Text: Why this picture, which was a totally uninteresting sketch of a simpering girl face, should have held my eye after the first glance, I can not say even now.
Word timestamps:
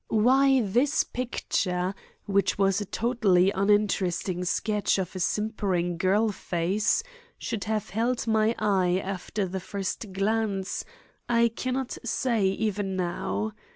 Why 0.07 0.61
this 0.61 1.03
picture, 1.03 1.93
which 2.25 2.57
was 2.57 2.81
a 2.81 2.85
totally 2.85 3.51
uninteresting 3.51 4.43
sketch 4.45 4.97
of 4.97 5.15
a 5.15 5.19
simpering 5.19 5.97
girl 5.97 6.29
face, 6.31 7.03
should 7.37 7.65
have 7.65 7.91
held 7.91 8.25
my 8.25 8.55
eye 8.57 8.97
after 8.97 9.45
the 9.45 9.59
first 9.59 10.11
glance, 10.11 10.83
I 11.29 11.49
can 11.49 11.75
not 11.75 11.99
say 12.03 12.47
even 12.47 12.95
now. 12.95 13.51